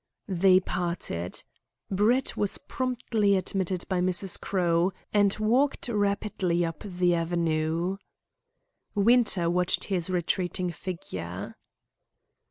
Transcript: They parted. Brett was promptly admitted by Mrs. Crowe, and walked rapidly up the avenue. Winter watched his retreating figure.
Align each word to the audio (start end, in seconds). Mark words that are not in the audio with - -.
They 0.27 0.59
parted. 0.59 1.43
Brett 1.91 2.35
was 2.35 2.57
promptly 2.57 3.35
admitted 3.35 3.87
by 3.87 3.99
Mrs. 4.01 4.41
Crowe, 4.41 4.93
and 5.13 5.37
walked 5.37 5.89
rapidly 5.89 6.65
up 6.65 6.79
the 6.79 7.13
avenue. 7.13 7.97
Winter 8.95 9.47
watched 9.47 9.83
his 9.83 10.09
retreating 10.09 10.71
figure. 10.71 11.55